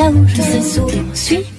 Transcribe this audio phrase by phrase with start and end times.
[0.00, 0.42] Là où je
[1.14, 1.49] sais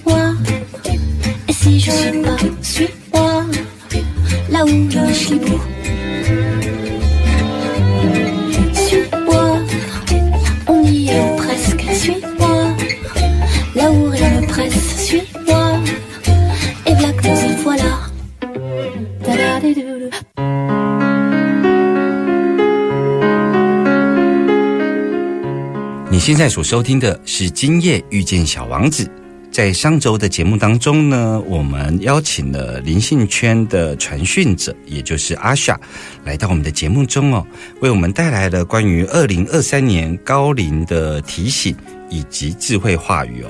[26.42, 29.04] 在所收听的是《今夜遇见小王子》。
[29.52, 35.80] 在上周的节目当中呢，我们邀请了灵性圈的传讯者，也就是阿夏，
[36.26, 37.46] 来到我们的节目中哦，
[37.82, 41.76] 为我们带来了关于二零二三年高龄的提醒
[42.10, 43.50] 以及智慧话语哦。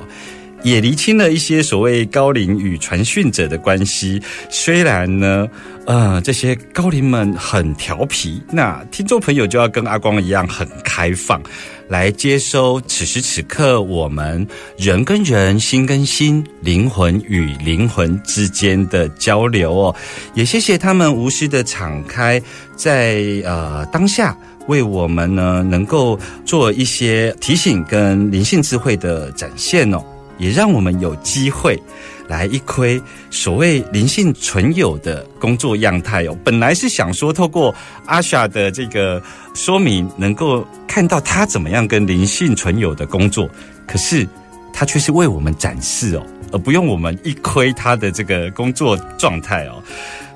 [0.63, 4.21] 也厘清了一些所谓高龄与传讯者的关系。
[4.49, 5.47] 虽然呢，
[5.85, 11.41] 呃，这些高龄们很调皮，那听众朋友就要跟阿光一样很开放，
[11.87, 14.45] 来接收此时此刻我们
[14.77, 19.95] 人跟人、心跟心、灵魂与灵魂之间的交流哦。
[20.33, 22.41] 也谢谢他们无私的敞开，
[22.75, 30.03] 在呃当下为我们呢能够做一些提醒跟灵性智慧的展现哦。
[30.41, 31.79] 也让我们有机会
[32.27, 36.35] 来一窥所谓灵性存有的工作样态哦。
[36.43, 37.73] 本来是想说透过
[38.07, 39.21] 阿夏的这个
[39.53, 43.47] 说明，能够看到他怎么样跟灵性存有的工作，
[43.87, 44.27] 可是
[44.73, 49.81] 他却是为我们展示哦，而不用我们一窥他的这个工作状态哦。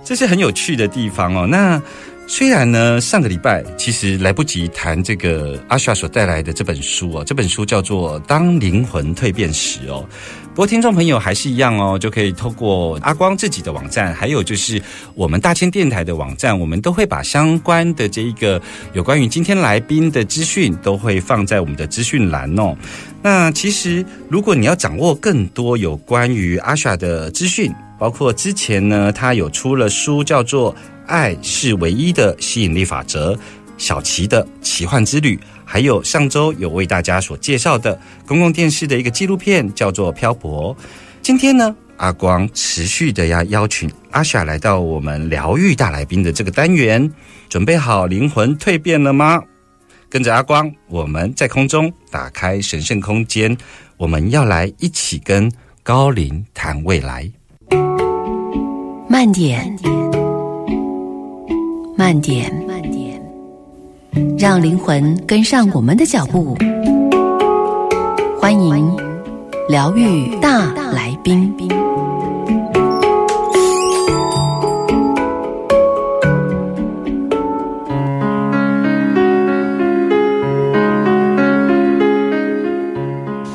[0.04, 1.48] 这是很有趣的地方哦。
[1.48, 1.82] 那。
[2.28, 10.08] 虽然呢，上个礼拜其实来不及谈这个阿夏所带来的这本书啊，这本书叫做《当灵魂蜕变时》哦。
[10.56, 14.82] 不过听众朋友还是一样哦，就可以透过阿光自己的网站，还有就是
[15.14, 18.62] 我们大千电台的网站，我们都会把相关的这一个
[18.94, 22.74] 有关于今天来宾的资讯，都会放在我们的资讯栏哦。
[23.22, 30.74] 那其实如果你要掌握更多有关于阿夏的资讯，包括之前呢，他有出了书叫做。
[31.08, 33.38] 爱是唯一的吸引力法则，
[33.78, 40.76] 小琪的奇幻之旅，还有上周有为大家所介绍的公共电视的一个纪录片，叫做《漂泊》。
[41.22, 47.12] 今天呢，阿光持续的要邀请阿夏来到我们疗愈大来宾的这个单元，
[47.50, 49.42] 准备好灵魂蜕变了吗？
[50.08, 53.58] 跟着阿光，我们在空中打开神圣空间，
[53.98, 55.52] 我们要来一起跟
[55.84, 57.30] 高龄谈未来。
[59.09, 59.75] 慢点。
[61.98, 62.75] 慢点，慢点，
[64.38, 66.56] 让灵魂跟上我们的脚步。
[68.40, 68.96] 欢迎
[69.68, 71.52] 疗愈大来宾。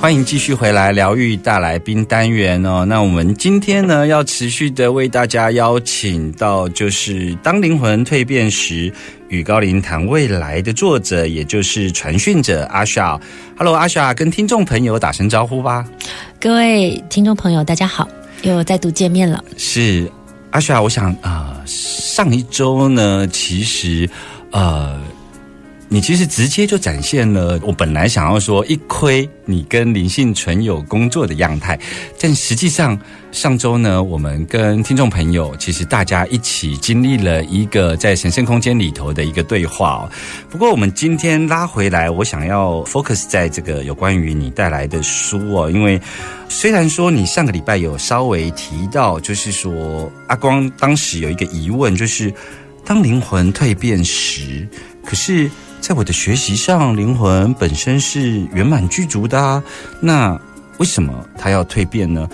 [0.00, 2.84] 欢迎继续回来疗愈大来宾单元哦。
[2.84, 8.92] 那我们今天呢，要持续的为大家邀请到，就是《当灵魂蜕变时，
[9.30, 13.18] 与高龄谈未来》的作者，也就是传讯者阿夏。
[13.56, 15.84] Hello，阿夏，跟听众朋友打声招呼吧。
[16.40, 18.08] 各位听众朋友，大家好，
[18.42, 19.42] 又再度见面了。
[19.56, 20.10] 是
[20.50, 24.10] 阿夏，我想啊，上一周呢，其实
[24.50, 25.00] 呃。
[25.92, 31.76] 你其实直接就展现了我本来想要说一窥你跟灵性存有工作的样态，
[32.20, 32.96] 但实际上
[33.32, 40.10] 上周呢，我们跟听众朋友其实大家一起经历了一个在神圣空间里头的一个对话哦。
[40.48, 46.00] 不过我们今天拉回来，我想要 focus 在这个有关于你带来的书哦，因为
[46.48, 52.32] 虽然说你上个礼拜有稍微提到，就是说阿光当时有一个疑问，就是
[52.84, 54.68] 当灵魂蜕变时。
[55.04, 55.50] 可是，
[55.80, 59.62] 在我的学习上，灵魂本身是圆满具足的啊，
[60.00, 60.38] 那
[60.78, 62.28] 为什么它要蜕变呢？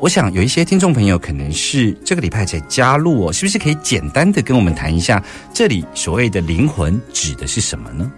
[0.00, 5.22] 我想有一些听众朋友可能是这个礼拜才加入哦，是不是可以简单的跟我们谈一下，
[5.54, 8.10] 这里所谓的灵魂指的是什么呢？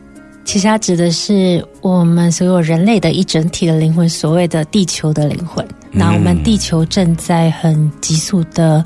[0.44, 5.66] 其实它指的是我们所有人类的一整体的灵魂，所谓的地球的灵魂。
[5.92, 8.84] 那我们地球正在很急速的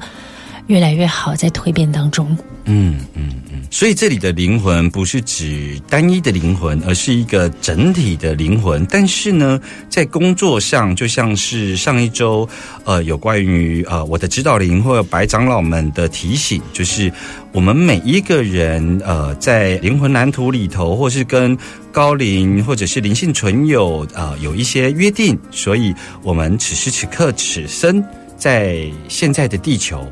[0.67, 2.37] 越来越好，在蜕变当中。
[2.67, 8.87] 嗯嗯嗯，所以这里的灵魂不是指单一的灵魂，而是一个整体的灵魂。
[8.87, 12.49] 但是呢，在工作上，就像是上一周，
[12.84, 17.12] 呃，有关于呃我的指导灵或白长老们的提醒，就是
[17.52, 21.56] 我们每一个人，呃，在灵魂蓝图里头，或是跟
[21.90, 25.37] 高龄或者是灵性存有，呃，有一些约定。
[25.50, 28.02] 所以，我们此时此刻此生
[28.37, 30.06] 在现在的地球。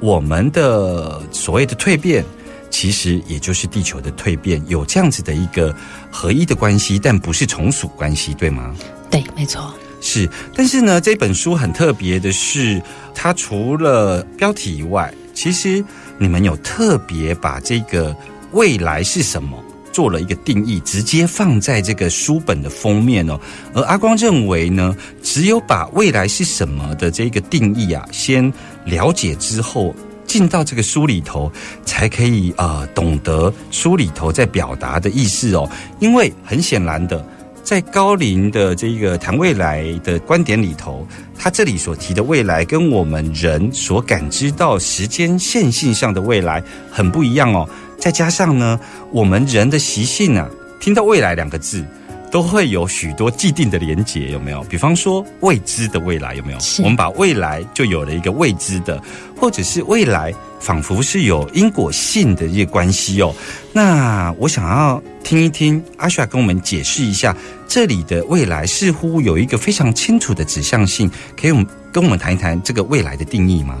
[0.00, 2.24] 我们的所谓的蜕变，
[2.70, 5.74] 其实也就是地球的蜕变，有这样子的一个
[6.10, 8.74] 合一的关系，但不是从属关系，对吗？
[9.10, 9.74] 对，没错。
[10.00, 12.80] 是，但是呢，这本书很特别的是，
[13.14, 15.84] 它除了标题以外，其实
[16.18, 18.16] 你们有特别把这个
[18.52, 19.60] 未来是什么
[19.92, 23.40] 做了一个定义，直接放在这个书本的封面哦。
[23.74, 28.52] 而阿光认为呢，只有把未来是什么的这个定义啊，先。
[28.84, 29.94] 了解之后，
[30.28, 31.50] 进到这个书里头，
[31.84, 35.68] 才可以呃懂得书里头在表达的意思哦。
[35.98, 37.26] 因为很显然的，
[37.64, 41.04] 在高龄的这个谈未来的观点里头，
[41.36, 47.68] 他这里所提的未来，跟我们人所感知到时间线性上的未来很不一样哦。
[47.98, 48.78] 再加上呢，
[49.10, 50.46] 我们人的习性啊，
[50.78, 51.84] 听到未来两个字。
[52.30, 54.62] 都会有许多既定的连结，有没有？
[54.64, 56.58] 比方说未知的未来，有没有？
[56.78, 59.02] 我们把未来就有了一个未知的，
[59.36, 63.34] 或者是未来仿佛是有因果性的一些关系哦。
[63.72, 67.34] 那我想要听一听阿雪跟我们解释一下，
[67.66, 71.10] 这里的未来似乎有一个非常清楚的指向性，
[71.40, 73.78] 可以跟我们谈一谈这个未来的定义吗？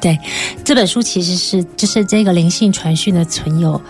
[0.00, 0.18] 对，
[0.64, 3.80] 这本书其实是就是这个灵性传讯的存有。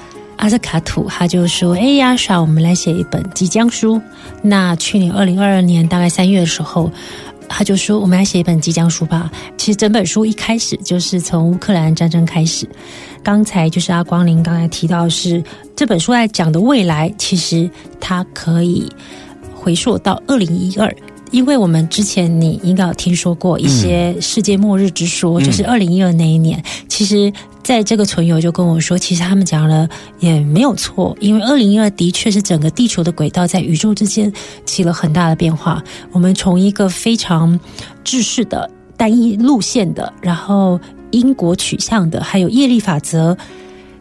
[0.41, 4.01] 阿斯卡土他就说：“哎呀，莎，我们来写一本即将书。
[4.41, 6.91] 那去年二零二二年大概三月的时候，
[7.47, 9.31] 他就说我们来写一本即将书吧。
[9.59, 12.67] 其实整本书一开始就是从乌克兰战争开始。
[13.23, 15.45] 刚才就是阿光林刚才提到是
[15.77, 17.71] 这本书在讲的未来，其实
[18.01, 18.91] 它可以
[19.55, 20.91] 回溯到二零一二。”
[21.33, 26.61] 因为我们之前你应该有听说过一些世界末日之说，就是二零一二那一年。
[26.89, 34.33] 其实，在这个存友就跟我说，其实他们讲了也没有错，因为二零一二的确是整个地球的轨道在宇宙之间
[34.65, 35.83] 起了很大的变化。
[36.11, 37.59] 我们从一个非常
[38.03, 40.81] 制式的单一路线的，然后
[41.11, 43.37] 因果取向的，还有业力法则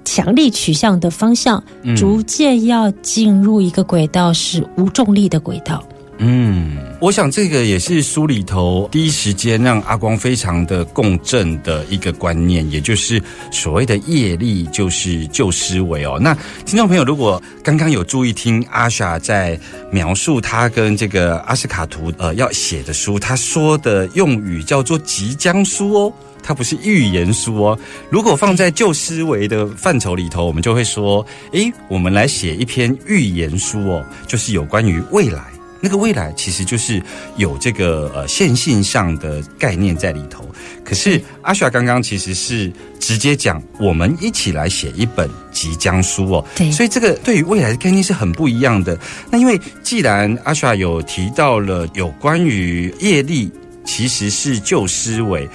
[0.04, 1.64] 强力取向的方向，
[1.96, 5.84] 逐渐要进入一个轨道是无重力的轨道。
[6.22, 13.24] 嗯，我想这个也是书里头第一时间让阿光非常的共振的一个观念，也就是
[13.54, 16.20] 所谓的业力就是旧思维哦。
[16.20, 16.34] 那
[16.66, 19.58] 听众朋友，如果刚刚有注意听阿莎在
[19.92, 26.14] 描述他跟这个阿斯卡图呃要写的书，他说的用语叫做即将书哦，
[26.44, 27.80] 它不是预言书哦。
[28.10, 35.44] 如果放在旧思维的范畴里头，我们就会说，诶，我们来写一篇预言书哦，就是有关于未来。
[35.82, 37.02] 那个未来其实就是
[37.38, 40.46] 有这个呃线性上的概念在里头，
[40.84, 48.98] 可是阿雪刚刚其实是直接讲，我们一起来写一本即将书哦，对，所以这个对于未来的概念是很不一样的。
[49.30, 53.52] 那因为既然阿雪有提到了有关于业力
[53.86, 55.48] 其实是旧思维，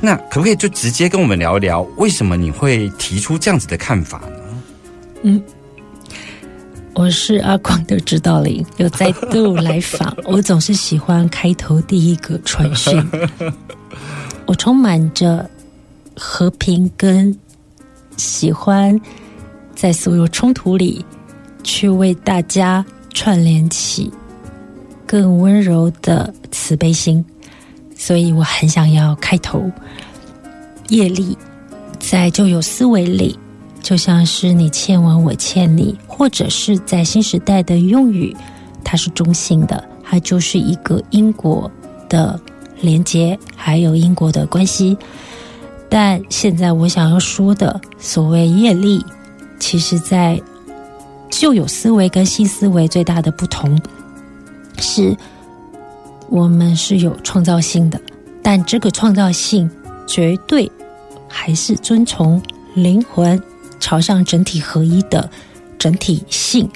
[0.00, 4.62] 那可不可以就直接跟我们聊一聊，为什么你会提出这样子的看法呢？
[5.22, 5.42] 嗯。
[6.94, 10.14] 我是阿光的指导灵，又再度来访。
[10.24, 13.02] 我总是喜欢开头第一个传讯，
[14.46, 15.48] 我充满着
[16.14, 17.36] 和平跟
[18.16, 19.00] 喜欢，
[19.74, 21.04] 在所有冲突里
[21.64, 22.84] 去为大家
[23.14, 24.12] 串联起
[25.06, 27.24] 更温柔的慈悲心，
[27.96, 29.68] 所以我很想要开头。
[30.88, 31.36] 业力
[31.98, 33.38] 在旧有思维里。
[33.82, 38.34] 就像是你欠我，我欠你，或者是在新时代的用语，
[38.84, 41.70] 它是中性的，它就是一个因果
[42.08, 42.40] 的
[42.80, 44.96] 连接，还有因果的关系。
[45.88, 49.04] 但现在我想要说的所谓业力，
[49.58, 50.40] 其实在
[51.28, 53.78] 旧有思维跟新思维最大的不同，
[54.78, 55.14] 是
[56.30, 58.00] 我们是有创造性的，
[58.42, 59.68] 但这个创造性
[60.06, 60.70] 绝对
[61.28, 62.40] 还是遵从
[62.74, 63.42] 灵魂。
[63.82, 65.28] 朝向整体合一的
[65.76, 66.70] 整体性，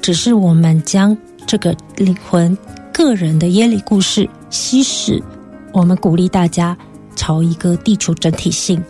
[0.00, 2.56] 只是我们将这个灵魂
[2.92, 5.20] 个人的耶利故事稀释，
[5.72, 6.76] 我们鼓励大家
[7.16, 8.80] 朝一个地球整体性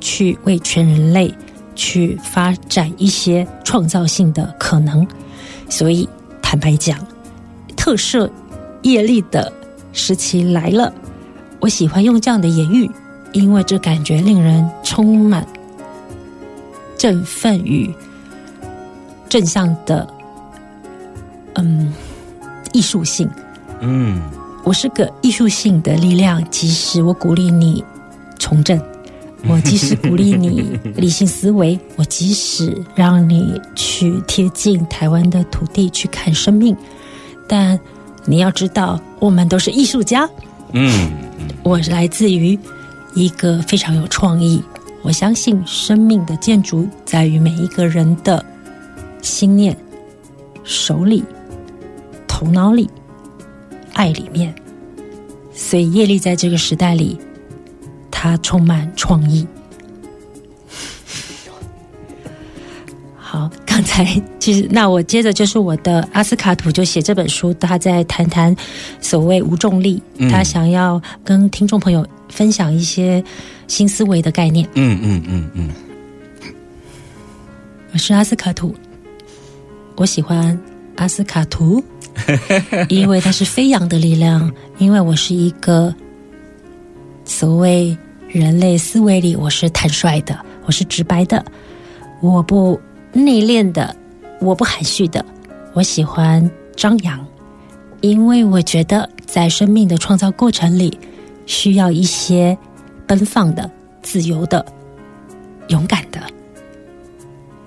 [0.00, 1.32] 去为全人类
[1.76, 5.06] 去发展一些创造性的可能。
[5.68, 6.08] 所以，
[6.40, 6.98] 坦白讲，
[7.76, 8.28] 特赦
[8.80, 9.52] 业力的
[9.92, 10.90] 时期来了。
[11.60, 12.90] 我喜欢用这样的言语，
[13.32, 15.46] 因为这感觉令人充满
[17.00, 17.90] 振奋与
[19.26, 20.06] 正向的，
[21.54, 21.90] 嗯，
[22.74, 23.26] 艺术性。
[23.80, 24.20] 嗯，
[24.64, 27.82] 我是个艺术性的力量，即使我鼓励你
[28.38, 28.78] 从政，
[29.48, 36.76] 我即使鼓励你理性思维，我即使让你去贴近台湾的土地去看生命，
[37.48, 37.80] 但
[38.26, 40.28] 你要知道，我们都是艺术家。
[40.72, 41.10] 嗯，
[41.62, 42.58] 我来自于
[43.14, 44.62] 一个非常有创意，
[45.02, 48.44] 我相信生命的建筑在于每一个人的
[49.22, 49.76] 心念、
[50.62, 51.24] 手里、
[52.28, 52.88] 头脑里、
[53.94, 54.54] 爱里面。
[55.52, 57.18] 所以业力在这个时代里，
[58.10, 59.46] 它充满创意。
[63.16, 68.54] 好，刚才其实那我接着就是我的阿斯卡土就写这本书，他在谈谈
[69.00, 73.22] 所谓无重力，嗯他想要跟听众朋友分享一些
[73.70, 74.68] 新思维的概念。
[74.74, 75.70] 嗯嗯嗯嗯，
[77.92, 78.74] 我是阿斯卡图，
[79.94, 80.58] 我喜欢
[80.96, 81.82] 阿斯卡图，
[82.90, 85.94] 因为它是飞扬的力量，因为我是一个
[87.24, 87.96] 所谓
[88.26, 90.36] 人类思维里我是坦率的，
[90.66, 91.42] 我是直白的，
[92.20, 92.78] 我不
[93.12, 93.94] 内敛的，
[94.40, 95.24] 我不含蓄的，
[95.74, 97.24] 我喜欢张扬，
[98.00, 100.98] 因为我觉得在生命的创造过程里，
[101.46, 102.58] 需要一些
[103.10, 103.68] 奔放的、
[104.02, 104.64] 自由的、
[105.66, 106.20] 勇敢的。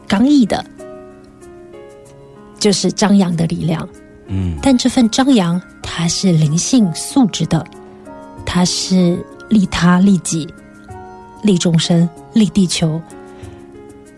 [0.08, 0.66] 刚毅的，
[2.58, 3.86] 就是张扬的力量。
[4.28, 7.62] 嗯，但这份张扬，它是灵性素质的，
[8.46, 10.48] 它是利他、利己、
[11.42, 13.02] 利众生、利地球。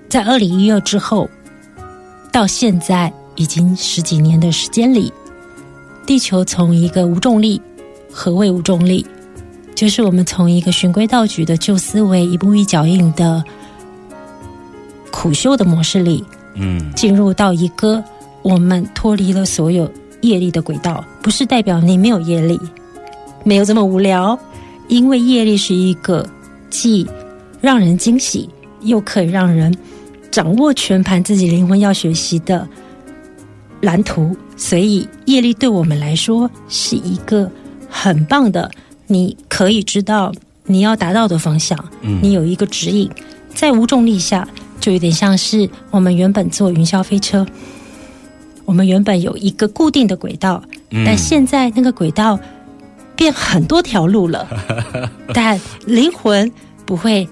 [0.08, 1.28] 在二零一二之后，
[2.32, 5.12] 到现在已经十几年的时间里，
[6.06, 7.60] 地球从一个无重力，
[8.12, 9.04] 何谓无重力？
[9.76, 13.44] 就是我们从一个循规蹈矩的旧思维，一步一脚印的
[15.12, 16.24] 苦修的模式里，
[16.56, 16.94] 嗯。
[16.96, 18.02] 进入到一个
[18.42, 19.92] 我们脱离了所有
[20.22, 22.60] 业力的轨道，不是代表你没有业力，
[23.44, 24.40] 没有这么无聊，
[24.88, 26.26] 因为业力是一个
[26.70, 27.06] 既
[27.60, 28.50] 让人惊喜，
[28.82, 29.76] 又可以让人
[30.32, 32.68] 掌握全盘自己灵魂要学习的
[33.82, 37.52] 蓝图，所以业力对我们来说是一个
[37.90, 38.72] 很棒的，
[39.08, 40.34] 你可以知道
[40.66, 43.10] 你要达到的方向，嗯你有一个指引，
[43.54, 44.48] 在无重力下，
[44.80, 47.46] 就有点像是我们原本坐云霄飞车，
[48.66, 52.40] 我们原本有一个固定的轨道，嗯但现在那个轨道
[53.16, 54.48] 变很多条路了，
[55.34, 56.52] 但灵魂
[56.86, 57.28] 不会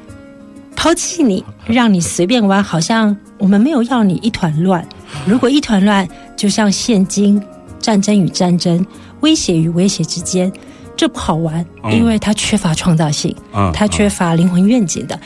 [0.75, 4.87] 抛弃你，让你随便玩，好像我们没有要你一团乱。
[5.25, 7.41] 如果一团乱，就像现今
[7.79, 8.85] 战争与战争、
[9.21, 10.51] 威胁与威胁之间，
[10.95, 11.91] 这不好玩，嗯。
[11.91, 15.19] 因为它缺乏创造性，嗯它缺乏灵魂愿景的，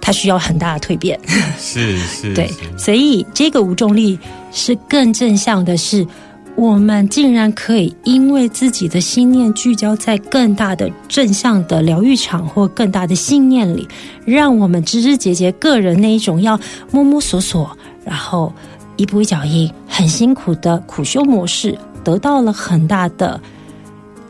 [0.00, 1.18] 它需要很大的蜕变。
[1.58, 4.18] 是是，对，所以这个无重力
[4.52, 6.06] 是更正向的是，
[6.54, 13.86] 我们竟然可以因为自己的心念聚焦在更大的正向的疗愈场或更大的信念里，
[14.24, 16.58] 让我们枝枝节节个人那一种要
[16.90, 18.52] 摸摸索索，然后
[18.96, 23.38] 一步一脚印，很辛苦的苦修模式，得到了很大的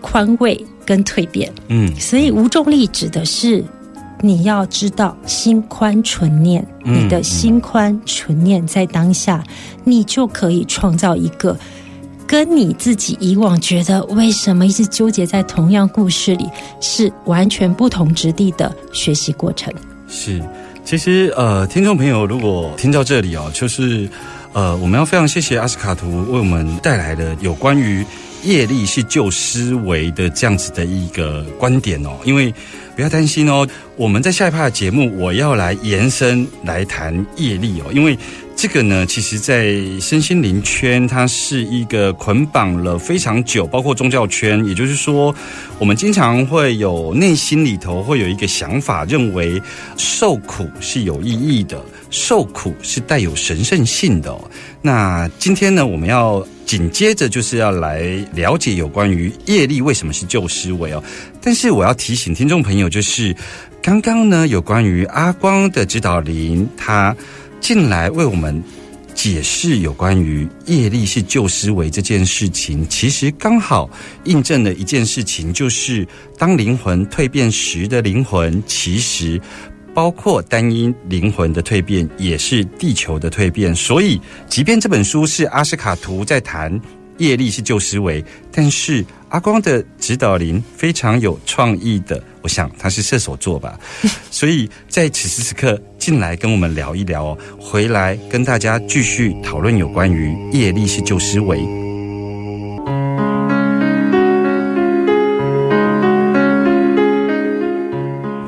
[0.06, 1.52] 宽慰跟蜕变。
[1.68, 3.64] 嗯所以无重力指的是
[4.20, 9.42] 你要知道心宽纯念，嗯你的心宽纯念在当下，
[9.82, 11.58] 你就可以创造一个
[12.24, 16.46] 跟你自己以往觉得为什么一直纠结在同样故事里
[16.80, 19.74] 是完全不同质地的学习过程。
[20.08, 20.40] 是。
[20.84, 24.08] 其实呃，听众朋友如果听到这里哦，就是
[24.52, 28.06] 呃，我们要非常谢谢阿斯卡图为我们带来的有关于
[28.46, 32.54] 业力是旧思维的这样子的一个观点哦，因为。
[32.94, 38.16] 不要担心哦，我们在下一趴的节目，我要来延伸来谈业力哦，因为
[38.56, 39.66] 这个呢，其实，在
[40.00, 45.32] 身心灵圈，它是一个捆绑了非常久，包括宗教圈，也就是说，
[45.78, 49.60] 我们经常会有内心里头会有一个想法，认为
[49.98, 51.78] 受苦是有意义的，
[52.10, 54.34] 受苦是带有神圣性的、
[54.80, 58.00] 那今天呢，我们要紧接着就是要来
[58.32, 61.04] 了解有关于业力为什么是旧思维哦。
[61.42, 63.36] 但是我要提醒听众朋友，就是
[63.82, 67.14] 刚刚呢有关于阿光的指导灵，他
[67.66, 68.62] 进来为我们
[69.12, 73.90] 解释有关于业力是旧思维这件事情，其实刚好
[74.22, 76.06] 印证了一件事情，就是
[76.38, 79.40] 当灵魂蜕变时的灵魂，其实
[79.92, 83.74] 包括单一灵魂的蜕变，也是地球的蜕变。
[83.74, 86.80] 所以，即便这本书是阿斯卡图在谈。
[87.18, 93.78] 业力是旧思维，但是阿光的指导灵非常有创意的，我想他是射手座吧，
[94.30, 101.58] 所以在此时此刻进来跟我们聊一聊哦，回来跟大家继续讨论有关于业力是旧思维。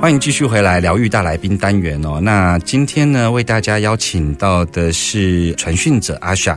[0.01, 2.21] 欢迎继续回来疗愈大来宾单元哦。
[2.23, 6.57] 那今天呢，为大家邀请到的是传讯者阿夏。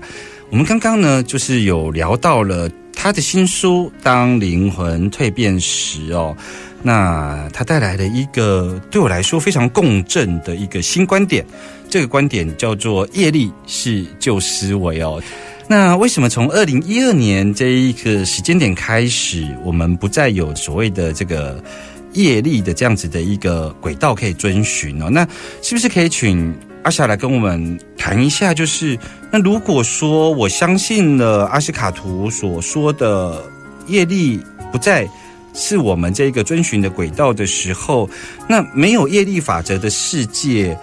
[0.51, 6.35] 我们刚刚呢，就是有聊到了他的新书《当灵魂蜕变时》哦，
[6.83, 11.45] 那他带来了一个对我来说非常共振的一个新观点，
[11.89, 15.23] 这个观点叫做“业力是旧思维”哦。
[15.69, 21.63] 那为什么从二零一二年这一个时间点开始，我们不再有所谓的这个
[22.11, 25.09] 业力的这样子的一个轨道可以遵循哦？
[25.09, 25.25] 那
[25.61, 26.53] 是不是可以请？
[26.83, 28.97] 阿霞来跟我们谈一下，就是
[29.29, 33.43] 那如果说我相信了阿西卡图所说的
[33.85, 35.07] 业力不再
[35.53, 38.09] 是我们这个遵循的轨道的时候，
[38.49, 40.75] 那没有业力法则的世界，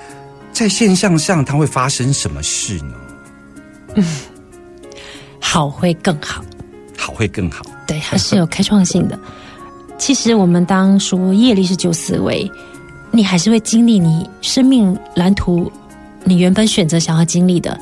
[0.53, 2.95] 在现象上它会发生什么事呢？
[3.97, 4.05] 嗯，
[5.41, 6.45] 好会更好，
[6.97, 9.19] 好会更好，对，它是有开创性的。
[9.99, 12.49] 其实我们当说业力是旧思维，
[13.11, 15.69] 你还是会经历你生命蓝图。
[16.25, 17.79] 你原本选择想要经历的，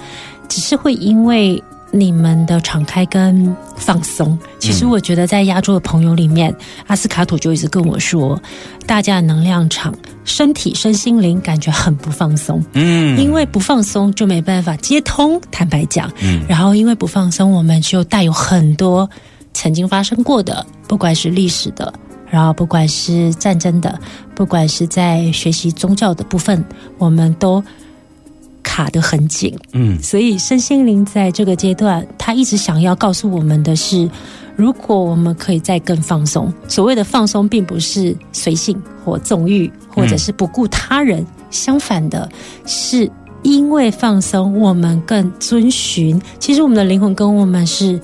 [0.49, 1.63] 只是会因为
[1.93, 4.39] 你们的敞开跟放松。
[4.59, 6.55] 其实我觉得，在亚洲的朋友里面，
[6.87, 8.41] 阿斯卡土就一直跟我说，
[8.87, 12.63] 大家的能量场、身体、身心灵感觉很不放松。
[12.73, 15.41] 嗯，因为不放松就没办法接通。
[15.51, 19.09] 坦白讲，嗯，然后因为不放松，我们就带有很多
[19.55, 21.93] 曾经发生过的，不管是历史的，
[22.29, 23.99] 然后不管是战争的，
[24.35, 26.63] 不管是在学习宗教的部分，
[26.99, 27.63] 我们都。
[28.67, 34.11] 卡得很紧，嗯，所以身心灵在这个阶段，他一直想要告诉我们的是，
[34.57, 42.29] 如果我们可以再更放松，所谓的放松，并不是随性或纵欲，或者是不顾他人，相反的
[42.67, 43.09] 是，
[43.45, 46.21] 因为放松，我们更遵循。
[46.41, 48.01] 其实我们的灵魂跟我们是，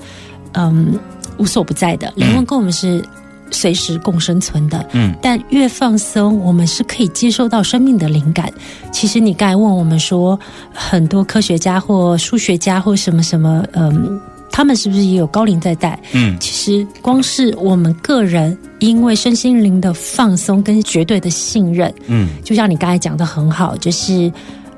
[0.53, 0.97] 嗯，
[1.37, 3.03] 无所不在的，灵魂跟我们是。
[3.53, 8.51] 随时共生存的，嗯，但越放松，我们是可以接受到生命的灵感。
[8.91, 10.37] 其实你刚才问我们说，
[10.73, 14.19] 很多科学家或数学家或什么什么，嗯，
[14.51, 15.97] 他们是不是也有高龄在带？
[16.13, 24.31] 嗯，其实光是我们个人，因为身心灵的放松跟绝对的信任，嗯，就像你刚才讲的很好，就是，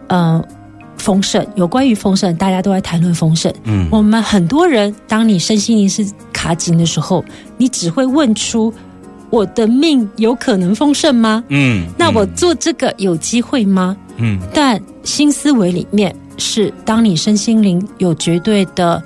[0.09, 0.43] 嗯。
[1.05, 3.53] 丰盛，有关于丰盛，大家都在谈论丰盛。
[3.65, 7.23] 嗯，我们很多人，当你身心灵是卡紧的时候，
[7.57, 8.73] 你只会问出：
[9.29, 11.43] 我的命有可能丰盛吗？
[11.49, 13.95] 嗯，那我做这个有机会吗？
[14.17, 19.03] 嗯，但新思维里面是，当你身心灵有绝对的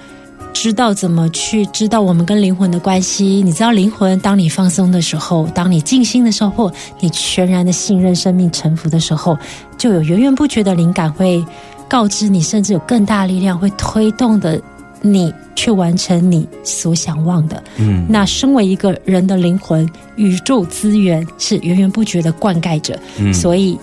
[0.53, 9.37] 知道怎么去知道我们跟灵魂的关系，你知道灵魂，当你放松的时候，当你静心的时候，你全然的信任生命臣服的时候，
[9.77, 11.43] 就有源源不绝的灵感会。
[11.89, 14.61] 告知你，甚至有更大力量会推动的
[15.01, 17.61] 你去完成你所想望的。
[17.77, 22.97] 嗯，那身为一个人的灵魂，宇宙资源是源源不绝的灌溉着。
[23.17, 23.77] 嗯，所以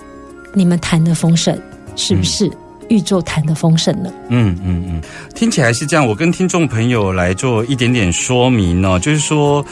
[0.53, 1.55] 你们谈的丰盛，
[1.95, 2.49] 是不是
[2.87, 4.09] 宇宙谈的丰盛呢？
[4.29, 5.01] 嗯嗯嗯，
[5.35, 6.07] 听起来是这样。
[6.07, 9.63] 我跟听众朋友来做一点点说明哦，就是说。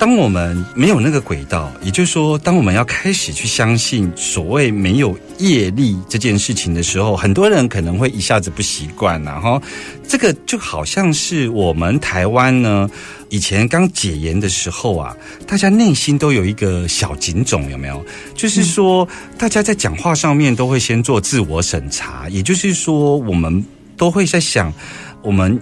[0.00, 9.60] 当我们没有那个轨道，也就是说，当我们要开始去相信所谓没有业力这件事情的时候，很多人可能会一下子不习惯然后
[10.08, 12.88] 这个就好像是我们台湾呢，
[13.28, 15.14] 以前刚解严的时候啊，
[15.46, 18.02] 大家内心都有一个小警种，有没有？
[18.34, 23.62] 就是说，大家在讲话上面都会先做自我审查，也就是说，我们
[23.98, 24.72] 都会在想，
[25.20, 25.60] 我们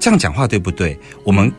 [0.00, 0.98] 这样讲话对不对？
[1.22, 1.52] 我们。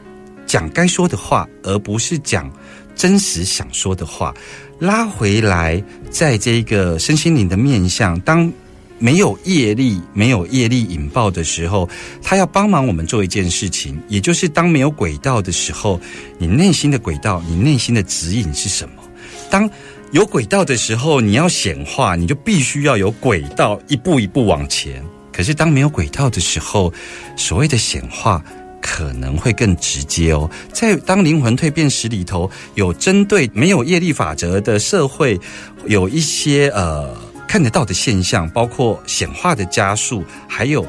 [0.48, 2.52] 讲该说的话，而不是讲
[2.96, 4.34] 真实想说的话。
[4.80, 8.52] 拉回来，在这个身心灵的面向，当
[9.00, 11.88] 没有业力、没有业力引爆的时候，
[12.24, 16.00] 他要帮忙我们做一件事情，也就是当没有轨道的时候，
[16.38, 19.04] 你内心的轨道，你内心的指引是什么？
[19.50, 19.70] 当
[20.12, 25.04] 有轨道的时候，你要显化，你就必须要有轨道，一步一步往前。
[25.32, 26.94] 可是当没有轨道的时候，
[27.36, 28.44] 所谓的显化。
[28.82, 35.40] 可能会更直接哦，在当灵魂蜕变时里头，有针对没有业力法则的社会，
[35.86, 37.16] 有一些呃
[37.48, 40.86] 看得到的现象，包括显化的加速，还有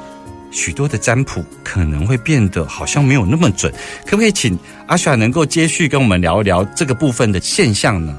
[0.50, 3.72] 许多的占卜可能会变得好像没有那么准。
[4.04, 8.16] 可不可以请阿雪能够接续跟我们聊一聊这个部分的现象呢？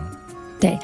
[0.60, 0.78] 对，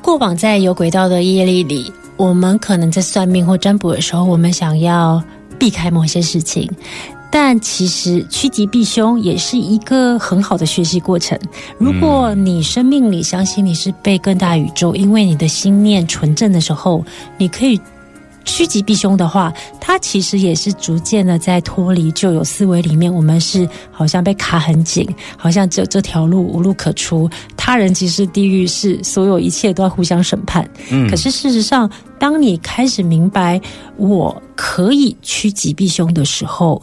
[0.00, 5.22] 过往在有轨道的业力里，我们可能在算命或占卜的时候，我们想要
[5.58, 6.70] 避开某些事情。
[7.30, 11.38] 但其实趋吉避凶也是一个很好的学习过程。
[11.78, 17.04] 如果你生命里相信你是被更大宇宙，因为你的心念纯正的时候，
[17.36, 17.78] 你可以
[18.44, 23.12] 趋吉避凶的话，它其实也是逐渐的在脱离旧有思维里面。
[23.12, 27.28] 我们是好像被卡很紧，好像只有这条路无路可出。
[27.58, 30.66] 他人即是地狱，是所有一切都要互相审判。
[30.90, 33.60] 嗯可是事实上，当你开始明白
[33.98, 36.82] 我可以趋吉避凶的时候，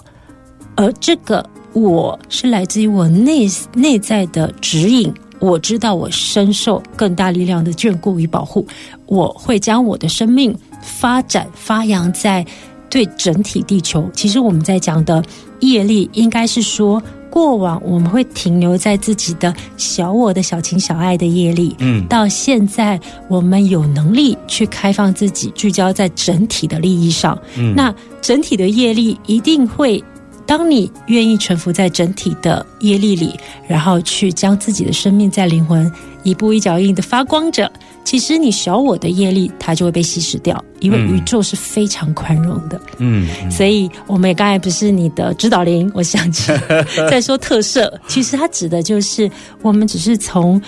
[0.75, 5.13] 而这个我是来自于我内内在的指引。
[5.39, 8.65] 我知道我深受更大力量的眷顾与保护，
[9.05, 12.43] 我会将我的生命发展发扬在
[12.89, 14.09] 对整体地球。
[14.13, 15.21] 其实我们在讲的
[15.59, 27.37] 业力，应该是说过往我们会停留在自己的小我的小情小爱的业力，嗯到现在我们有能力去开放自己，聚焦在整体的利益上。
[27.57, 30.01] 嗯那整体的业力一定会，
[30.45, 35.91] 当你愿意臣服在整体的业力里，然后去将自己的生命在灵魂
[36.23, 37.71] 一步一脚印的发光着，
[38.03, 42.79] 其实你小我的业力它就会被稀释掉，因为嗯宇宙是非常宽容的。
[42.99, 46.51] 嗯所以我们也刚才不是你的指导灵，我想起
[47.09, 49.29] 在说特色，其实它指的就是
[49.61, 50.61] 我们只是从。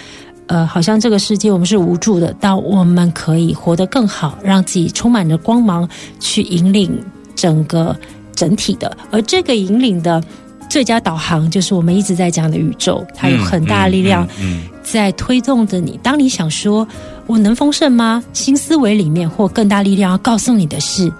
[0.49, 5.85] 呃，好像这个世界我们是无助的，到我们可以活得更好，让自己充满着光芒，
[6.21, 6.97] 去引领
[7.35, 7.93] 整个
[8.37, 8.95] 整体的。
[9.11, 10.23] 而这个引领的
[10.69, 15.99] 最佳导航，就是我们一直在讲的宇宙，它有很大的力量嗯在推动着你。
[16.01, 16.87] 当你想说
[17.27, 21.11] “我能丰盛吗”，新思维里面或更大力量要告诉你的是，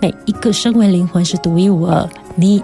[0.00, 2.62] 每一个身为灵魂是独一无二，你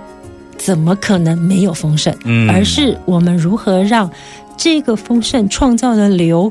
[0.57, 2.13] 怎么可能没有丰盛？
[2.25, 4.11] 嗯而是我们如何让
[4.57, 6.51] 这个丰盛创造的流，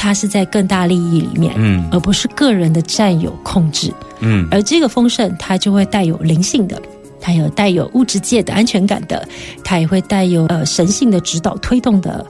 [0.00, 3.92] 它是在更大利益里面，嗯而不是个人的占有控制。
[4.20, 6.80] 嗯而这个丰盛，它就会带有灵性的，
[7.20, 9.26] 它有带有物质界的安全感的，
[9.64, 12.24] 它也会带有呃神性的指导推动的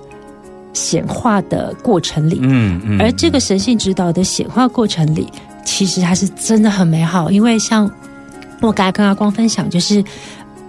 [0.73, 2.39] 显化的过程里。
[2.41, 5.29] 嗯嗯而这个神性指导的显化过程里，
[5.63, 7.91] 其实它是真的很美好，因为像
[8.63, 10.03] 我刚才跟阿光分享，就是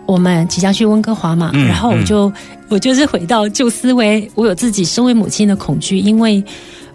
[0.06, 2.32] 我们即将去温哥华嘛，嗯然后我就、
[2.68, 6.44] 我就是回到旧思维，我有自己身为母亲的恐惧，因为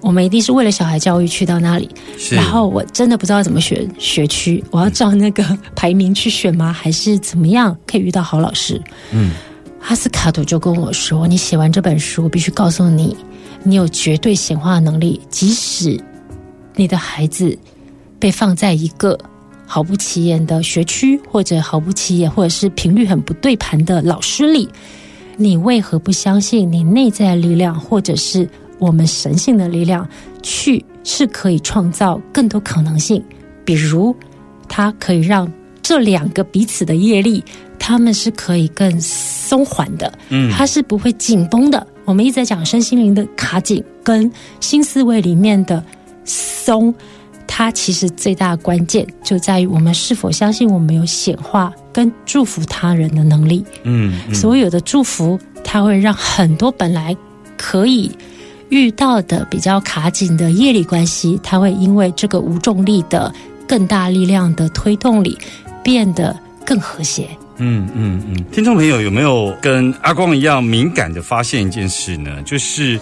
[0.04, 1.88] 我们一定是为了小孩教育去到那里，
[2.30, 5.42] 然后我真的不知道怎么选学区，我要照那个
[5.74, 6.70] 排名去选吗？
[6.70, 8.78] 还是怎么样可以遇到好老师？
[9.12, 9.30] 嗯，
[9.80, 13.16] 阿斯卡图就跟我说：“你写完这本书，我必须告诉你，
[13.62, 15.98] 你有绝对显化的能力，即使
[16.76, 17.58] 你的孩子
[18.18, 19.18] 被放在一个
[19.66, 24.68] 毫不起眼的学区，或者毫不起眼，或者是频率很不对盘的老师里，
[25.38, 28.46] 你为何不相信你内在的力量，或者是
[28.78, 30.08] 我们神性的力量，
[30.42, 33.22] 去是可以创造更多可能性？
[33.64, 34.14] 比如，
[34.68, 35.50] 它可以让
[35.82, 37.42] 这两个彼此的业力，
[37.78, 41.86] 他们是可以更松缓的，嗯它是不会紧绷的。
[42.04, 45.82] 我们一直在讲身心灵的卡紧跟新思维里面的
[46.24, 46.94] 松，
[47.46, 53.64] 它其实最大的关键就在于我们是否相信我们有显化跟祝福他人的能力。
[53.84, 57.16] 嗯嗯所有的祝福，它会让很多本来
[57.56, 58.10] 可以
[58.74, 63.32] 遇到的比较卡紧的业力关系，它会因为这个无重力的
[63.68, 65.38] 更大力量的推动力，
[65.84, 67.28] 变得更和谐。
[67.58, 72.42] 嗯嗯嗯，听众朋友有没有跟阿光一样敏感的发现一件事呢？
[72.42, 72.98] 就是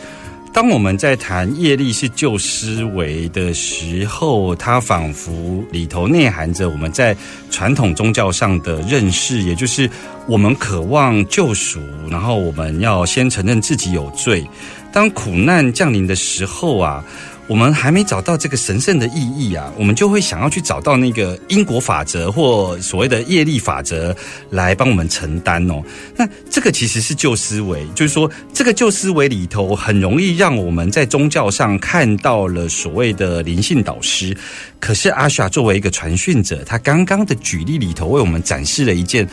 [0.53, 7.17] 当我们在谈业力是旧思维的时候，它仿佛里头内含着我们在
[7.51, 9.89] 传统宗教上的认识，也就是
[10.27, 11.81] 我们渴望救赎，
[12.11, 14.47] 然后我们要先承认自己有罪。
[14.93, 17.03] 当苦难降临的时候啊，
[17.47, 24.15] 我们还没找到这个神圣的意义啊，我们就会想要去找到那个因果法则或所谓的业力法则
[24.51, 25.83] 来帮我们承担哦。
[26.17, 34.37] 那这个其实是旧思维，就是说这个旧思维里头很容易让我们在宗教上看到了所谓的灵性导师。
[34.79, 39.27] 可是阿夏作为一个传讯者，他刚刚的举例里头为我们展示了一件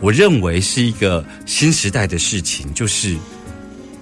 [0.00, 3.16] 我认为是一个新时代的事情，就是。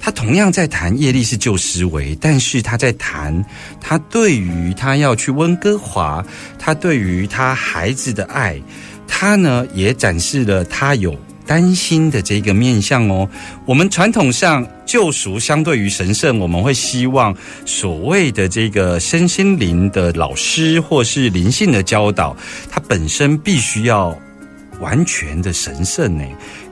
[0.05, 3.43] 他同样在谈业力是旧思维，但是他在谈
[3.81, 6.23] 他对于他要去温哥华，
[6.59, 8.61] 他对于他孩子的爱，
[9.09, 13.27] 他呢也展示了他有担心的这个面相哦。
[13.65, 22.37] 我们传统上救赎相对于神圣，我们会希望所谓的这个身心灵的老师或是灵性的教导，
[22.71, 24.15] 它本身必须要
[24.81, 26.25] 完全的神圣呢。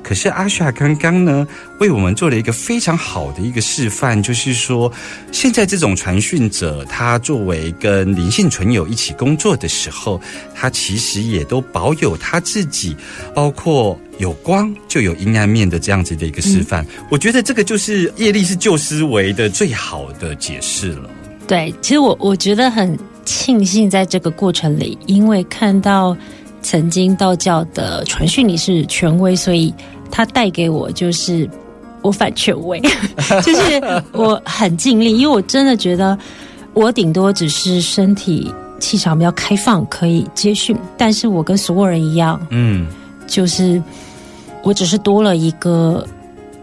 [0.03, 1.47] 可是阿夏刚刚呢，
[1.79, 4.93] 为我们做了一个非常好的一个示范，就是说，
[5.31, 10.21] 现在这种传讯者，他作为跟灵性存有一起工作的时候，
[10.55, 12.97] 他其实也都保有他自己，
[13.35, 16.85] 包括有光就有阴暗面的这样子的一个示范。
[17.11, 21.09] 我觉得这个就是业力是旧思维的最好的解释了。
[21.47, 26.17] 对，其实我我觉得很庆幸在这个过程里，因为看到
[26.63, 29.73] 曾经道教的传讯你是权威，所以
[30.11, 31.49] 他带给我就是
[32.01, 32.81] 我反权威，
[33.45, 36.17] 就是我很尽力，因为我真的觉得
[36.75, 42.87] 我顶多只是身体气场比较开放，可以接讯，但是我跟所有人一样，嗯，
[43.27, 43.83] 就是
[44.63, 46.07] 我只是多了一个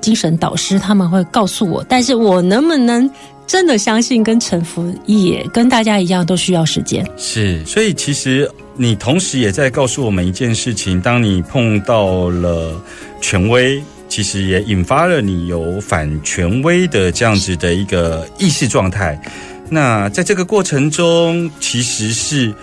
[0.02, 3.10] 精神导师，他们会告诉我，但是我能不能
[3.48, 7.06] 真的相信跟臣服，也跟大家一样，都需要时间。
[7.18, 8.50] 是，所以其实
[8.82, 12.82] 你同时也在告诉我们一件事情：当你碰到了
[13.20, 19.22] 权威，其实也引发了你有反权威的这样子的一个意识状态。
[19.70, 22.54] 那在这个过程中，其实是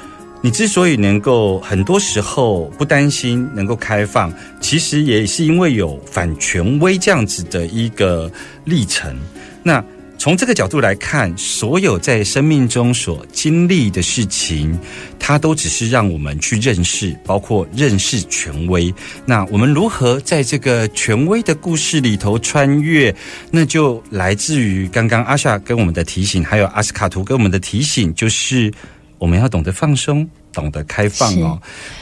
[0.41, 8.33] 你之所以能够很多时候不担心，能够开放，其实也是因为有反权威这样子的一个
[8.65, 9.15] 历程。
[9.63, 9.85] 那
[10.19, 14.77] 从这个角度来看，所有在生命中所经历的事情，
[15.19, 18.93] 它都只是让我们去认识，包括认识权威。
[19.25, 23.15] 那我们如何在这个权威的故事里头穿越？
[23.51, 28.73] 那就来自于刚刚阿夏跟我们的提醒，还有阿斯卡图跟我们的提醒，就是
[29.19, 31.61] 我们要懂得放松，懂得开放哦。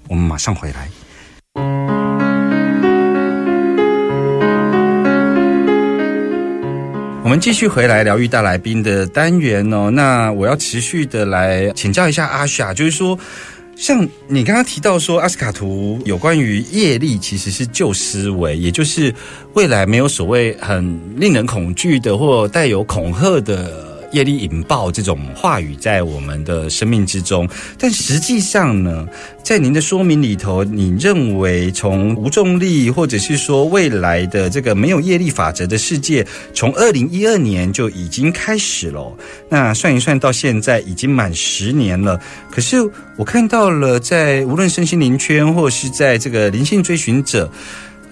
[0.08, 2.03] 我们马上回来。
[7.24, 9.90] 我们继续回来疗愈大来宾的单元哦。
[9.90, 13.18] 那我要持续的来请教一下阿夏，就是说，
[13.76, 19.12] 像你刚刚提到说，阿斯卡图有关于业力其实是旧思维，也就是
[19.54, 23.93] 未来没有所谓很令人恐惧的或带有恐吓的。
[24.14, 29.06] 业力引爆这种话语在我们的生命之中，但实际上呢，
[29.42, 36.24] 在您的说明里头，你认为从无重力，或者是说未来的这个没有业力法则的世界，
[36.54, 39.12] 从二零一二年就已经开始了。
[39.48, 42.18] 那算一算，到现在已经满十年了。
[42.50, 42.76] 可是
[43.16, 47.50] 我看到了，在无论身心灵圈，或是在这个灵性追寻者，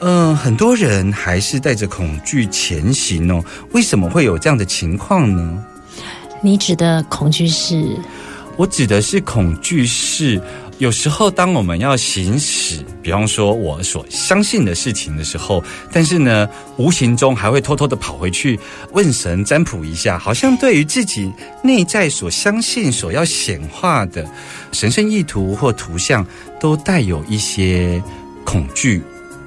[0.01, 3.45] 嗯，很多人还是带着恐惧前行哦。
[3.71, 5.65] 为什么会有这样的情况呢？
[6.43, 7.97] 你指的恐惧是？
[8.57, 10.39] 我指的是恐惧是，
[10.77, 18.61] 有时候当我们要行使，比方说我所相信的事情的时候，但是呢，无形中还会偷偷的跑回去
[18.93, 24.29] 问神占卜一下，好像对于自己内在所相信、所要显化的
[24.73, 26.27] 神圣意图或图像，
[26.61, 28.03] 都带有一些
[28.45, 29.01] 恐惧。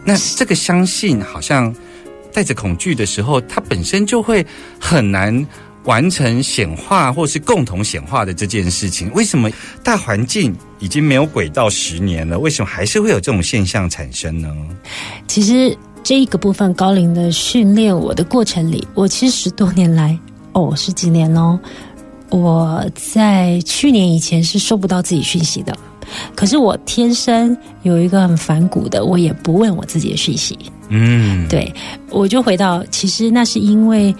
[0.04, 1.74] 那这个相信好像
[2.34, 4.44] 带着恐惧的时候，它本身就会
[4.80, 5.46] 很难。
[5.86, 9.50] 完成显化或是共同显化的这件事情，为什么
[9.84, 14.54] 大环境已经没有轨道十年了，为什么还是会有这种现象产生呢？
[15.28, 20.18] 其实这一个部分高龄的训练我的过程里，我其实十多年来，
[20.54, 21.60] 哦，十几年喽，
[22.30, 25.78] 我在去年以前是收不到自己讯息的，
[26.36, 30.58] 可是我天生有一个很反骨的，我也不问我自己的讯息。
[30.90, 31.72] 嗯，对，
[32.10, 34.14] 我就回到，其实那是因为。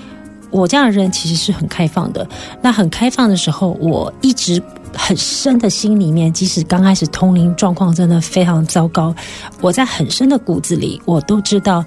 [0.56, 2.26] 我这样的人其实是很开放的。
[2.62, 4.62] 那很开放的时候，我一直
[4.94, 9.14] 很深的心里面，即使刚开始通灵状况真的非常糟糕，
[9.60, 11.84] 我在很深的骨子里，我都知道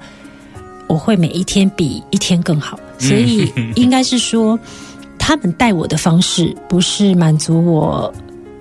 [0.87, 2.79] 我会每一天比一天更好。
[2.99, 4.59] 所以应该是说，
[5.19, 8.13] 他们带我的方式不是满足我、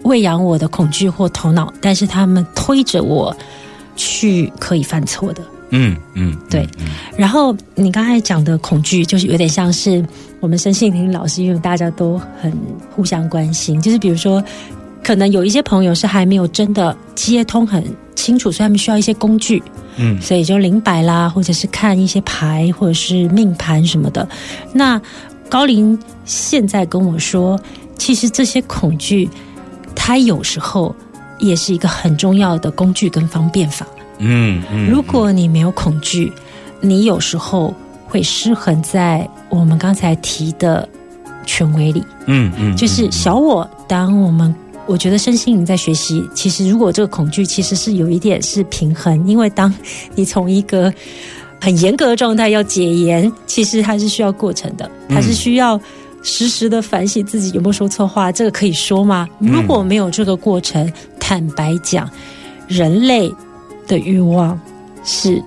[0.04, 3.36] 喂养我的恐惧或头脑，但是他们推着我
[3.98, 5.42] 去可以犯错的。
[5.70, 6.68] 嗯嗯，对。
[7.18, 10.04] 然后你刚才讲的恐惧，就是有点像是
[10.40, 12.52] 我们身心灵老师，因为大家都很
[12.96, 13.82] 互相关心。
[13.82, 14.44] 就是比如说，
[15.04, 17.84] 可能有一些朋友是还没有真的接通很
[18.16, 19.62] 清楚，所以他们需要一些工具。
[19.98, 24.28] 嗯，所以就灵摆啦，或者是看一些牌，或者是命盘什么的。
[24.72, 25.02] 那
[25.50, 27.60] 高林现在跟我说，
[27.98, 29.28] 其实这些恐惧，
[29.96, 30.96] 它有时候
[31.40, 33.88] 也是一个很重要的工具跟方便法。
[34.20, 36.32] 嗯嗯，如果你没有恐惧，
[36.82, 37.74] 你有时候
[38.06, 40.88] 会失衡在我们刚才提的
[41.46, 42.04] 权威里。
[42.26, 43.70] 嗯嗯，就是小我。
[43.88, 44.54] 当我们
[44.86, 49.74] 我觉得身心灵在学习，其实如果这个恐惧其实是有一点是平衡，因为当
[50.16, 50.94] 你从一个
[51.62, 55.80] 很严格的状态要解严，其实它是需要过程的，它是需要
[56.24, 59.28] 时时的反省自己有没有说错话，这个可以说吗？
[59.40, 62.10] 如果没有这个过程，坦白讲，
[62.68, 63.32] 人类。
[63.88, 64.60] 的欲望
[65.04, 65.42] 是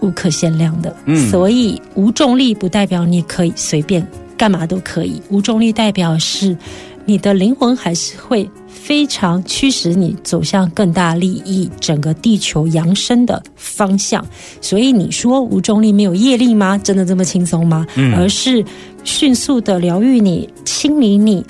[0.00, 6.56] 无可限量的，嗯所以无重力不代表你可以随便干嘛都可以，无重力代表是
[7.04, 14.24] 你的灵魂还是会非常驱使你走向更大利益、整个地球扬升的方向。
[14.60, 16.78] 所以你说无重力没有业力吗？
[16.78, 17.86] 真的这么轻松吗？
[17.96, 18.64] 嗯而是
[19.02, 21.44] 迅速的疗愈你、清理你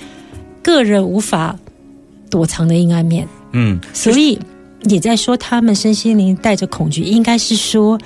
[0.63, 1.57] 个人无法
[2.31, 3.27] 躲藏的阴暗面。
[3.53, 4.39] 嗯，所以
[4.87, 7.99] 你在说他们身心灵带着恐惧，应该是说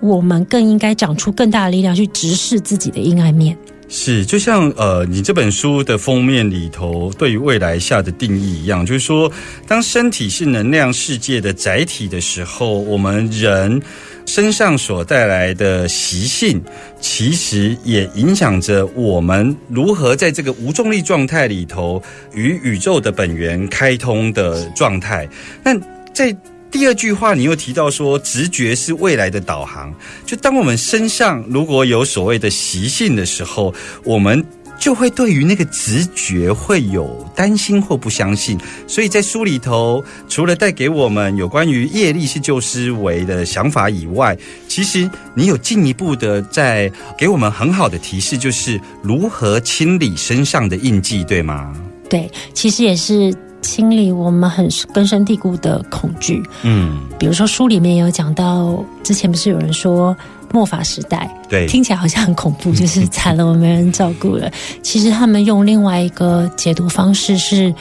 [0.00, 3.56] 我们更应该长出更大的力量去直视自己的阴暗面。
[3.88, 9.30] 是，就像呃，你这本书的封面里头对于未来下的定义一样，就是说，
[9.68, 13.80] 当身体是能量世界的载体的时候，我们人
[14.26, 16.60] 身上所带来的习性，
[17.00, 22.02] 其实也影响着我们如何在这个无重力状态里头
[22.34, 25.28] 与宇宙的本源开通的状态。
[25.62, 25.72] 那
[26.16, 26.34] 在
[26.70, 29.94] 第二句话，你又提到说，直觉是未来的导航。
[30.24, 34.42] 就当我们身上如果有所谓的习性的时候，我们
[34.80, 38.58] 就会对于那个直觉会有担心或不相信。
[38.86, 44.34] 所以在书里头，除了带给我们有关于业力是旧思维的想法以外，
[44.66, 51.76] 其实你有进一步的在给我们很好的提示，就是如何清理身上的印记，对吗？
[52.08, 53.34] 对，其实也是
[53.66, 56.40] 清理我们很根深蒂固的恐惧。
[56.62, 60.16] 嗯，比如说书里面有讲到，之前不是有人说
[60.52, 64.48] 末法时代，对，听起来好像很恐怖， 就是惨了，我没人照顾了。
[64.82, 67.74] 其实他们用另外一个解读方式是：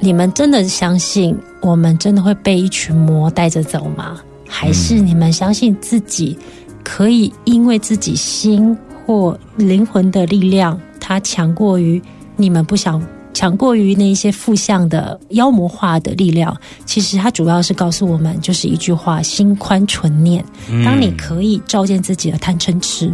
[0.00, 4.20] 你们真的相信我们真的会被一群魔带着走吗？
[4.48, 6.36] 还是你们相信自己
[6.84, 12.02] 可以因为自己心或灵魂的力量，它强过于
[12.36, 13.00] 你们不想？
[13.32, 20.44] 强过于那一些负向的妖魔化的力量，其实它主要是告诉我们，就是一句话：心宽纯念。
[20.84, 23.12] 当你可以照见自己的贪嗔痴，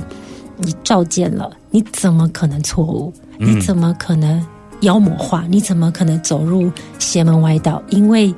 [0.57, 3.13] 你照见了，你怎么可能错误？
[3.39, 4.45] 你怎么可能
[4.81, 5.45] 妖魔化？
[5.49, 7.81] 你怎么可能走入邪门歪道？
[7.91, 8.35] 因为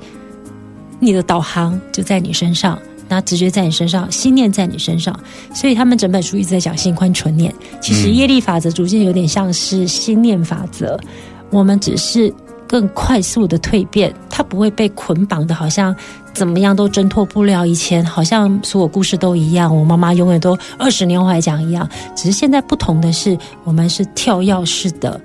[0.98, 5.18] 你的导航就在你身上，那直觉在你身上，心念在你身上，
[5.54, 7.52] 所以他们整本书一直在讲心宽纯念。
[7.80, 11.00] 其实业力法则逐渐有点像是心念法则，
[11.50, 12.32] 我们只是。
[12.70, 15.92] 更快速的蜕变，它不会被捆绑的，好像
[16.32, 17.66] 怎么样都挣脱不了。
[17.66, 25.20] 以前好像所有故事都一样，我妈妈永远都二十年后还讲一样，只是现在不同的是，我们是跳跃式的，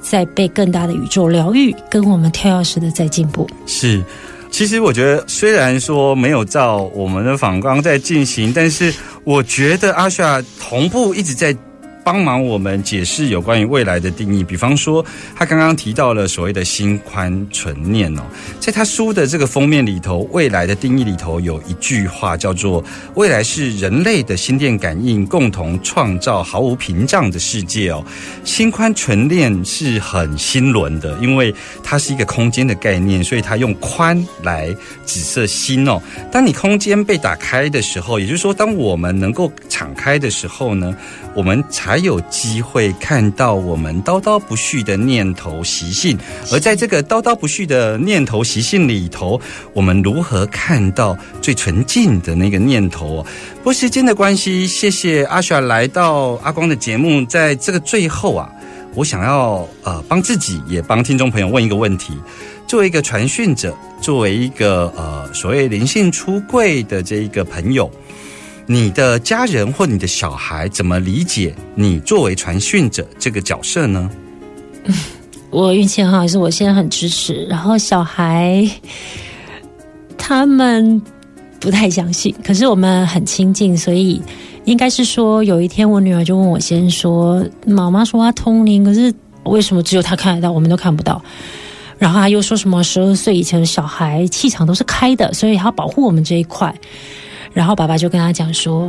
[0.00, 3.44] 在被更大的宇宙疗愈，跟我们跳跃式的在进步。
[3.66, 4.00] 是。
[4.48, 11.52] 其实我觉得，虽然说没有照我们的访纲在进行，但是我觉得阿夏同步一直在。
[12.06, 18.22] 帮忙我们解释有关于未来的定义，比方说，他刚刚提到了所谓的心宽纯念哦，
[18.60, 22.84] 在他书的这个封面里头，未来的定义里头有一句话叫做
[23.16, 28.04] “未来是人类的心电感应共同创造毫无屏障的世界”哦。
[28.44, 34.72] 心宽纯念是很心轮的，因为它是一个空间的概念，所以它用宽来
[35.04, 36.00] 指涉心哦。
[36.30, 40.94] 当你空间被打开的时候，也就是说，当我们能够敞开的时候呢，
[41.34, 46.18] 我们才还有机会看到我们叨叨不续的念头习性，
[46.52, 49.40] 而在这个叨叨不续的念头习性里头，
[49.72, 53.24] 我们如何看到最纯净的那个念头？
[53.64, 58.52] 不时间的关系，谢谢阿雪来到阿光的节目，在这个最后啊，
[58.94, 62.12] 我想要呃帮自己也帮听众朋友问一个问题：
[62.66, 67.90] 作为一个传讯者，作为一个呃所谓灵性出柜的这一个朋友。
[68.66, 74.10] 你的家人或你的小孩怎么理解你作为传讯者这个角色呢？
[75.50, 78.68] 我运气很好，是我现在很支持，然后小孩
[80.18, 81.00] 他们
[81.60, 84.20] 不太相信，可是我们很亲近，所以
[84.64, 91.22] 应该是说，有一天我女儿就问我先说：“妈妈说她通灵，可是为什么只有她看得到，我们都看不到？”
[91.98, 96.74] 然后他又说什么十二岁以前的小孩气场都是开的，所以他保护我们这一块。
[97.56, 98.86] 然后爸爸就跟他讲说：“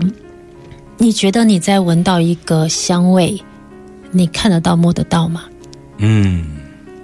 [1.00, 3.42] 你觉得你在闻到一个香味，
[4.12, 5.46] 你看得到摸得到吗？”
[6.00, 6.46] 嗯，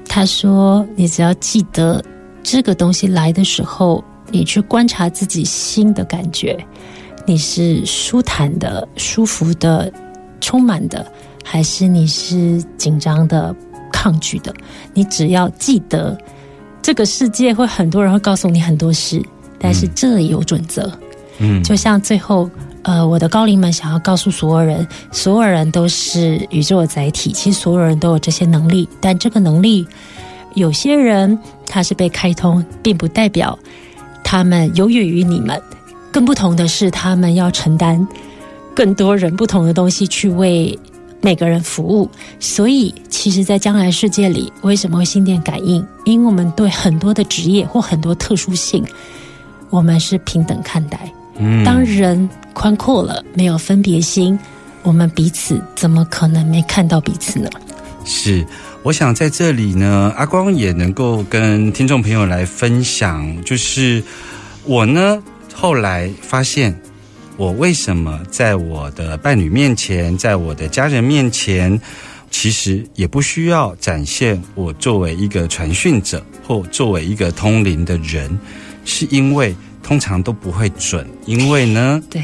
[0.05, 2.03] 他说：“你只要记得
[2.43, 6.59] 这个东西来的时候，你去观察自己心的感觉，
[7.25, 9.89] 你是舒坦的、舒服的、
[10.41, 11.09] 充满的，
[11.45, 13.55] 还是你是紧张的、
[13.89, 14.53] 抗拒的？
[14.93, 16.17] 你只要记得，
[16.81, 19.23] 这个世界会很多人会告诉你很多事，
[19.57, 20.83] 但是这里有准则。
[20.83, 21.02] 嗯，
[21.63, 22.49] 就像最后，
[22.83, 29.85] 呃，我的高龄们想要告诉所有人，所有人都是宇宙的载体，其实所有人都有这些能力，但这个能力，
[30.53, 33.57] 有些人他是被开通，并不代表
[34.23, 35.59] 他们优越于你们。
[36.11, 38.07] 更不同的是，他们要承担
[38.75, 40.77] 更多人不同的东西去为
[41.21, 42.07] 每个人服务。
[42.39, 45.83] 所以，其实，在将来世界里，为什么会心电感应？
[46.05, 48.85] 因为我们对很多的职业或很多特殊性，
[49.71, 51.11] 我们是平等看待。
[51.37, 54.37] 嗯当人宽阔了，没有分别心，
[54.83, 57.49] 我们彼此怎么可能没看到彼此呢？
[58.05, 58.45] 是，
[58.83, 64.03] 我想在这里呢，阿光也能够跟听众朋友来分享，就是
[64.65, 65.23] 我呢
[65.53, 66.77] 后来发现，
[67.37, 71.79] 我为什么在我的伴侣面前，在我的家人面前，
[72.33, 78.37] 其实也不需要展现我作为一个传讯者或作为一个通灵的人，
[78.83, 82.01] 是因为通常都不会准，因为呢。
[82.09, 82.23] 对，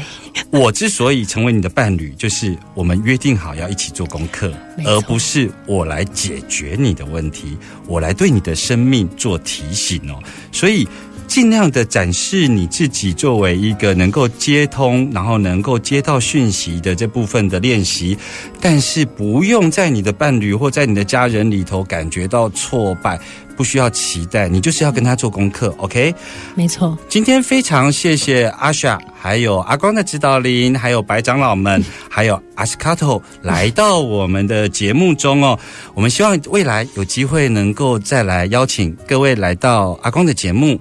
[0.50, 4.52] 我之所以成为你的伴侣，就是我们约定好要一起做功课，
[4.84, 7.56] 而不是我来解决你的问题，
[7.86, 10.20] 我来对你的生命做提醒哦。
[10.50, 10.86] 所以。
[11.30, 18.18] 尽量的展示你自己作为一个能够接通，然后能够接到讯息的这部分的练习，
[18.60, 23.16] 但是不用在你的伴侣或在你的家人里头感觉到挫败，
[23.56, 26.12] 不需要期待，你就是要跟他做功课，OK？
[26.56, 26.98] 没错。
[27.08, 35.56] 今天非常谢谢阿夏，还有阿光的指导林，还有白长老们， 还有阿斯卡托来到我们的节目中哦。
[35.94, 40.76] 我们希望未来有机会能够再来邀请各位来到阿光的节目。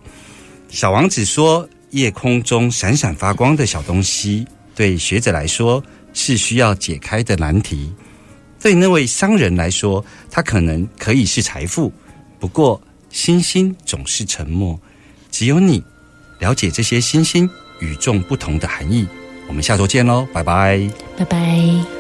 [0.70, 4.46] 小王子说：“夜空中闪闪发光的小东西，
[4.76, 7.92] 对学者来说是需要解开的难题；
[8.62, 11.92] 对那位商人来说，他可能可以是财富。
[12.40, 14.80] 不过，星星总是沉默，
[15.32, 15.84] 只有你
[16.40, 17.50] 了解这些星星
[17.80, 19.08] 与众不同的含义。
[19.48, 20.88] 我们下周见喽，拜拜。
[21.18, 21.99] 拜拜。